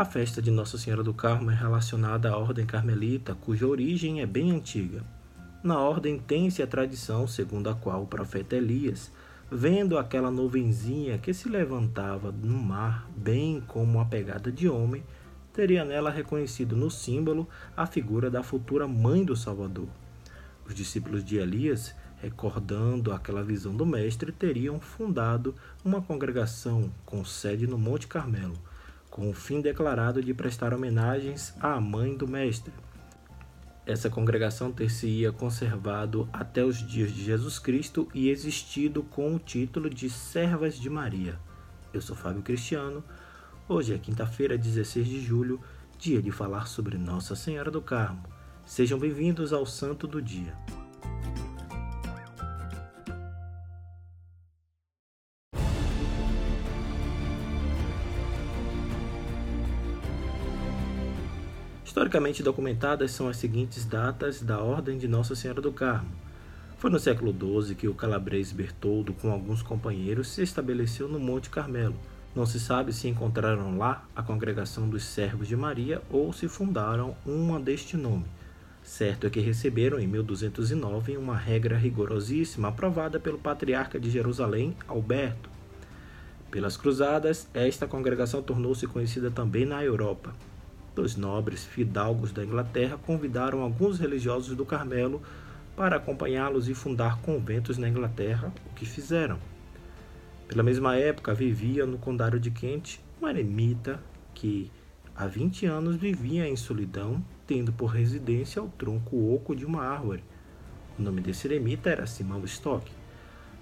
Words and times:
A 0.00 0.04
festa 0.06 0.40
de 0.40 0.50
Nossa 0.50 0.78
Senhora 0.78 1.02
do 1.02 1.12
Carmo 1.12 1.50
é 1.50 1.54
relacionada 1.54 2.30
à 2.30 2.34
Ordem 2.34 2.64
Carmelita, 2.64 3.34
cuja 3.34 3.66
origem 3.66 4.22
é 4.22 4.26
bem 4.26 4.50
antiga. 4.50 5.04
Na 5.62 5.78
ordem 5.78 6.18
tem-se 6.18 6.62
a 6.62 6.66
tradição 6.66 7.26
segundo 7.28 7.68
a 7.68 7.74
qual 7.74 8.04
o 8.04 8.06
profeta 8.06 8.56
Elias, 8.56 9.12
vendo 9.52 9.98
aquela 9.98 10.30
nuvenzinha 10.30 11.18
que 11.18 11.34
se 11.34 11.50
levantava 11.50 12.32
no 12.32 12.58
mar, 12.58 13.10
bem 13.14 13.62
como 13.66 13.98
uma 13.98 14.06
pegada 14.06 14.50
de 14.50 14.70
homem, 14.70 15.04
teria 15.52 15.84
nela 15.84 16.10
reconhecido 16.10 16.74
no 16.74 16.90
símbolo 16.90 17.46
a 17.76 17.84
figura 17.84 18.30
da 18.30 18.42
futura 18.42 18.88
mãe 18.88 19.22
do 19.22 19.36
Salvador. 19.36 19.88
Os 20.66 20.74
discípulos 20.74 21.22
de 21.22 21.36
Elias, 21.36 21.94
recordando 22.22 23.12
aquela 23.12 23.44
visão 23.44 23.76
do 23.76 23.84
Mestre, 23.84 24.32
teriam 24.32 24.80
fundado 24.80 25.54
uma 25.84 26.00
congregação 26.00 26.90
com 27.04 27.22
sede 27.22 27.66
no 27.66 27.76
Monte 27.76 28.06
Carmelo 28.06 28.56
com 29.10 29.28
o 29.28 29.34
fim 29.34 29.60
declarado 29.60 30.22
de 30.22 30.32
prestar 30.32 30.72
homenagens 30.72 31.54
à 31.60 31.80
mãe 31.80 32.16
do 32.16 32.28
Mestre. 32.28 32.72
Essa 33.84 34.08
congregação 34.08 34.70
ter-se-ia 34.70 35.32
conservado 35.32 36.28
até 36.32 36.64
os 36.64 36.78
dias 36.78 37.10
de 37.10 37.24
Jesus 37.24 37.58
Cristo 37.58 38.08
e 38.14 38.30
existido 38.30 39.02
com 39.02 39.34
o 39.34 39.38
título 39.38 39.90
de 39.90 40.08
Servas 40.08 40.78
de 40.78 40.88
Maria. 40.88 41.38
Eu 41.92 42.00
sou 42.00 42.14
Fábio 42.14 42.42
Cristiano. 42.42 43.02
Hoje 43.68 43.92
é 43.92 43.98
quinta-feira, 43.98 44.56
16 44.56 45.06
de 45.06 45.20
julho, 45.20 45.60
dia 45.98 46.22
de 46.22 46.30
falar 46.30 46.66
sobre 46.66 46.96
Nossa 46.96 47.34
Senhora 47.34 47.70
do 47.70 47.82
Carmo. 47.82 48.22
Sejam 48.64 48.98
bem-vindos 48.98 49.52
ao 49.52 49.66
Santo 49.66 50.06
do 50.06 50.22
Dia. 50.22 50.54
Historicamente 61.90 62.40
documentadas 62.40 63.10
são 63.10 63.28
as 63.28 63.36
seguintes 63.36 63.84
datas 63.84 64.40
da 64.40 64.60
Ordem 64.60 64.96
de 64.96 65.08
Nossa 65.08 65.34
Senhora 65.34 65.60
do 65.60 65.72
Carmo. 65.72 66.08
Foi 66.78 66.88
no 66.88 67.00
século 67.00 67.32
XII 67.32 67.74
que 67.74 67.88
o 67.88 67.94
calabrês 67.94 68.52
Bertoldo, 68.52 69.12
com 69.12 69.28
alguns 69.32 69.60
companheiros, 69.60 70.28
se 70.28 70.40
estabeleceu 70.40 71.08
no 71.08 71.18
Monte 71.18 71.50
Carmelo. 71.50 71.96
Não 72.32 72.46
se 72.46 72.60
sabe 72.60 72.92
se 72.92 73.08
encontraram 73.08 73.76
lá 73.76 74.04
a 74.14 74.22
congregação 74.22 74.88
dos 74.88 75.02
Servos 75.02 75.48
de 75.48 75.56
Maria 75.56 76.00
ou 76.08 76.32
se 76.32 76.46
fundaram 76.46 77.16
uma 77.26 77.58
deste 77.58 77.96
nome. 77.96 78.26
Certo 78.84 79.26
é 79.26 79.30
que 79.30 79.40
receberam 79.40 79.98
em 79.98 80.06
1209 80.06 81.16
uma 81.16 81.36
regra 81.36 81.76
rigorosíssima 81.76 82.68
aprovada 82.68 83.18
pelo 83.18 83.36
patriarca 83.36 83.98
de 83.98 84.08
Jerusalém, 84.08 84.76
Alberto. 84.86 85.50
Pelas 86.52 86.76
cruzadas, 86.76 87.48
esta 87.52 87.88
congregação 87.88 88.40
tornou-se 88.40 88.86
conhecida 88.86 89.28
também 89.28 89.66
na 89.66 89.82
Europa. 89.82 90.32
Dois 91.00 91.16
nobres 91.16 91.64
fidalgos 91.64 92.30
da 92.30 92.44
Inglaterra 92.44 92.98
convidaram 92.98 93.62
alguns 93.62 93.98
religiosos 93.98 94.54
do 94.54 94.66
Carmelo 94.66 95.22
para 95.74 95.96
acompanhá-los 95.96 96.68
e 96.68 96.74
fundar 96.74 97.22
conventos 97.22 97.78
na 97.78 97.88
Inglaterra, 97.88 98.52
o 98.70 98.74
que 98.74 98.84
fizeram. 98.84 99.38
Pela 100.46 100.62
mesma 100.62 100.96
época, 100.96 101.32
vivia 101.32 101.86
no 101.86 101.96
condado 101.96 102.38
de 102.38 102.50
Kent 102.50 103.00
um 103.18 103.26
eremita 103.26 103.98
que 104.34 104.70
há 105.16 105.26
20 105.26 105.64
anos 105.64 105.96
vivia 105.96 106.46
em 106.46 106.54
solidão, 106.54 107.24
tendo 107.46 107.72
por 107.72 107.86
residência 107.86 108.62
o 108.62 108.68
tronco 108.68 109.32
oco 109.34 109.56
de 109.56 109.64
uma 109.64 109.82
árvore. 109.82 110.22
O 110.98 111.02
nome 111.02 111.22
desse 111.22 111.46
eremita 111.46 111.88
era 111.88 112.06
Simão 112.06 112.44
Stock. 112.44 112.92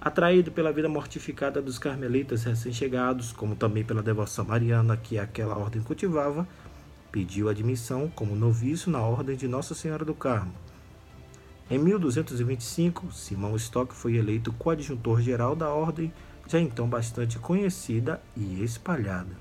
Atraído 0.00 0.50
pela 0.50 0.73
vida 0.73 0.89
mortificada 0.89 1.62
dos 1.62 1.78
carmelitas 1.78 2.42
recém-chegados, 2.42 3.30
como 3.30 3.55
também 3.55 3.85
pela 3.85 4.02
devoção 4.02 4.45
mariana 4.45 4.96
que 4.96 5.20
aquela 5.20 5.57
ordem 5.57 5.80
cultivava, 5.83 6.48
pediu 7.11 7.48
admissão 7.48 8.11
como 8.14 8.35
noviço 8.35 8.91
na 8.91 9.01
Ordem 9.01 9.36
de 9.36 9.48
Nossa 9.48 9.74
Senhora 9.74 10.05
do 10.05 10.14
Carmo. 10.14 10.55
Em 11.70 11.79
1225, 11.79 13.13
Simão 13.13 13.55
Stock 13.57 13.95
foi 13.95 14.17
eleito 14.17 14.52
coadjuntor 14.52 15.20
geral 15.20 15.55
da 15.55 15.68
ordem, 15.68 16.13
já 16.47 16.58
então 16.58 16.89
bastante 16.89 17.39
conhecida 17.39 18.23
e 18.35 18.63
espalhada. 18.63 19.36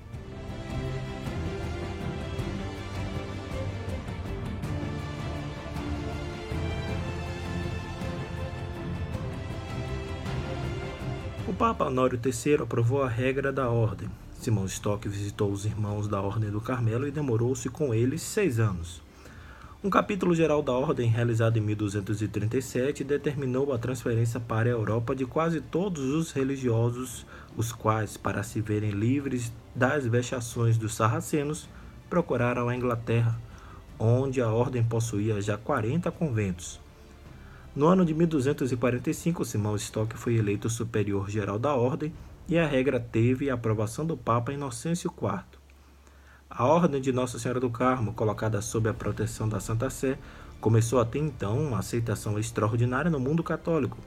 O 11.46 11.52
Papa 11.54 11.86
Honório 11.86 12.20
III 12.22 12.62
aprovou 12.62 13.02
a 13.02 13.08
regra 13.08 13.50
da 13.50 13.70
ordem, 13.70 14.10
Simão 14.38 14.66
Stock 14.66 15.08
visitou 15.08 15.50
os 15.50 15.64
irmãos 15.64 16.06
da 16.06 16.20
Ordem 16.20 16.48
do 16.48 16.60
Carmelo 16.60 17.08
e 17.08 17.10
demorou-se 17.10 17.68
com 17.68 17.92
eles 17.92 18.22
seis 18.22 18.60
anos. 18.60 19.02
Um 19.82 19.90
capítulo 19.90 20.32
geral 20.32 20.62
da 20.62 20.72
Ordem, 20.72 21.10
realizado 21.10 21.56
em 21.56 21.60
1237, 21.60 23.02
determinou 23.02 23.72
a 23.72 23.78
transferência 23.78 24.38
para 24.38 24.68
a 24.68 24.72
Europa 24.72 25.14
de 25.14 25.26
quase 25.26 25.60
todos 25.60 26.04
os 26.04 26.30
religiosos, 26.30 27.26
os 27.56 27.72
quais, 27.72 28.16
para 28.16 28.44
se 28.44 28.60
verem 28.60 28.90
livres 28.90 29.52
das 29.74 30.06
vexações 30.06 30.78
dos 30.78 30.94
sarracenos, 30.94 31.68
procuraram 32.08 32.68
a 32.68 32.76
Inglaterra, 32.76 33.36
onde 33.98 34.40
a 34.40 34.48
Ordem 34.48 34.84
possuía 34.84 35.40
já 35.40 35.58
40 35.58 36.12
conventos. 36.12 36.80
No 37.74 37.86
ano 37.86 38.04
de 38.04 38.14
1245, 38.14 39.44
Simão 39.44 39.74
Stock 39.74 40.16
foi 40.16 40.36
eleito 40.36 40.70
superior 40.70 41.28
geral 41.28 41.58
da 41.58 41.74
Ordem 41.74 42.12
e 42.48 42.58
a 42.58 42.66
regra 42.66 42.98
teve 42.98 43.50
a 43.50 43.54
aprovação 43.54 44.06
do 44.06 44.16
Papa 44.16 44.52
Inocêncio 44.52 45.12
IV. 45.16 45.42
A 46.48 46.64
Ordem 46.64 47.00
de 47.00 47.12
Nossa 47.12 47.38
Senhora 47.38 47.60
do 47.60 47.68
Carmo, 47.68 48.14
colocada 48.14 48.62
sob 48.62 48.88
a 48.88 48.94
proteção 48.94 49.46
da 49.46 49.60
Santa 49.60 49.90
Sé, 49.90 50.18
começou 50.58 50.98
até 50.98 51.18
então 51.18 51.58
uma 51.58 51.80
aceitação 51.80 52.38
extraordinária 52.38 53.10
no 53.10 53.20
mundo 53.20 53.42
católico. 53.42 53.98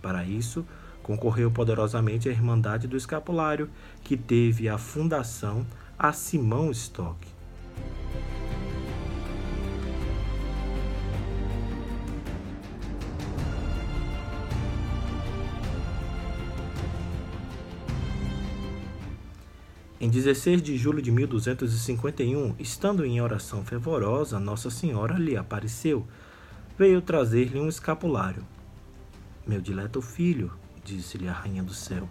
Para 0.00 0.24
isso, 0.24 0.64
concorreu 1.02 1.50
poderosamente 1.50 2.28
a 2.28 2.32
Irmandade 2.32 2.86
do 2.86 2.96
Escapulário, 2.96 3.68
que 4.02 4.16
teve 4.16 4.68
a 4.68 4.78
fundação 4.78 5.66
a 5.98 6.12
Simão 6.12 6.70
Stock. 6.70 7.18
Em 20.02 20.10
16 20.10 20.60
de 20.60 20.76
julho 20.76 21.00
de 21.00 21.12
1251, 21.12 22.56
estando 22.58 23.04
em 23.04 23.20
oração 23.20 23.64
fervorosa, 23.64 24.40
Nossa 24.40 24.68
Senhora 24.68 25.16
lhe 25.16 25.36
apareceu. 25.36 26.04
Veio 26.76 27.00
trazer-lhe 27.00 27.60
um 27.60 27.68
escapulário. 27.68 28.44
Meu 29.46 29.60
dileto 29.60 30.02
filho, 30.02 30.50
disse-lhe 30.82 31.28
a 31.28 31.32
Rainha 31.32 31.62
do 31.62 31.72
Céu, 31.72 32.08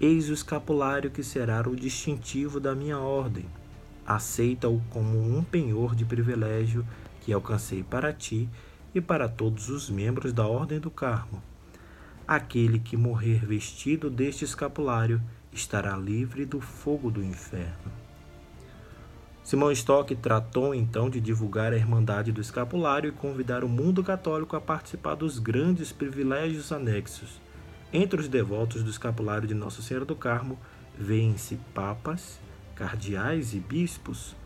eis 0.00 0.28
o 0.28 0.32
escapulário 0.32 1.08
que 1.08 1.22
será 1.22 1.60
o 1.68 1.76
distintivo 1.76 2.58
da 2.58 2.74
minha 2.74 2.98
ordem. 2.98 3.46
Aceita-o 4.04 4.82
como 4.90 5.16
um 5.16 5.44
penhor 5.44 5.94
de 5.94 6.04
privilégio 6.04 6.84
que 7.20 7.32
alcancei 7.32 7.84
para 7.84 8.12
ti 8.12 8.48
e 8.92 9.00
para 9.00 9.28
todos 9.28 9.68
os 9.68 9.88
membros 9.88 10.32
da 10.32 10.48
Ordem 10.48 10.80
do 10.80 10.90
Carmo. 10.90 11.40
Aquele 12.26 12.80
que 12.80 12.96
morrer 12.96 13.46
vestido 13.46 14.10
deste 14.10 14.44
escapulário, 14.44 15.22
estará 15.52 15.96
livre 15.96 16.44
do 16.44 16.60
fogo 16.60 17.10
do 17.10 17.22
inferno. 17.22 17.90
Simão 19.42 19.72
Stock 19.72 20.14
tratou 20.14 20.74
então 20.74 21.10
de 21.10 21.20
divulgar 21.20 21.72
a 21.72 21.76
Irmandade 21.76 22.30
do 22.30 22.40
Escapulário 22.40 23.08
e 23.08 23.12
convidar 23.12 23.64
o 23.64 23.68
mundo 23.68 24.04
católico 24.04 24.54
a 24.54 24.60
participar 24.60 25.16
dos 25.16 25.38
grandes 25.38 25.90
privilégios 25.90 26.70
anexos. 26.70 27.40
Entre 27.92 28.20
os 28.20 28.28
devotos 28.28 28.84
do 28.84 28.90
Escapulário 28.90 29.48
de 29.48 29.54
Nossa 29.54 29.82
Senhora 29.82 30.04
do 30.04 30.14
Carmo, 30.14 30.56
vêem-se 30.96 31.56
papas, 31.74 32.38
cardeais 32.76 33.52
e 33.52 33.58
bispos. 33.58 34.36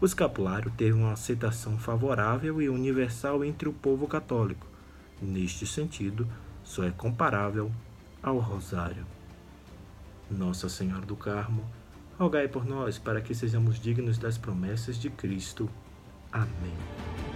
O 0.00 0.06
escapulário 0.06 0.72
teve 0.76 0.92
uma 0.92 1.14
aceitação 1.14 1.76
favorável 1.76 2.62
e 2.62 2.68
universal 2.68 3.44
entre 3.44 3.68
o 3.68 3.72
povo 3.72 4.06
católico. 4.06 4.68
Neste 5.20 5.66
sentido, 5.66 6.28
só 6.62 6.84
é 6.84 6.92
comparável 6.92 7.72
ao 8.22 8.38
rosário. 8.38 9.17
Nossa 10.30 10.68
Senhora 10.68 11.04
do 11.04 11.16
Carmo, 11.16 11.64
rogai 12.18 12.48
por 12.48 12.66
nós 12.66 12.98
para 12.98 13.20
que 13.20 13.34
sejamos 13.34 13.78
dignos 13.78 14.18
das 14.18 14.36
promessas 14.36 14.96
de 14.96 15.10
Cristo. 15.10 15.68
Amém. 16.32 17.27